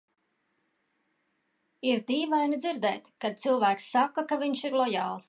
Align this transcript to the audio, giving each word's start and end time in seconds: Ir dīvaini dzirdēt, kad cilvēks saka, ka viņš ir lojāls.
Ir 1.89 2.01
dīvaini 2.09 2.61
dzirdēt, 2.63 3.13
kad 3.27 3.41
cilvēks 3.45 3.89
saka, 3.97 4.29
ka 4.33 4.43
viņš 4.47 4.69
ir 4.71 4.81
lojāls. 4.83 5.17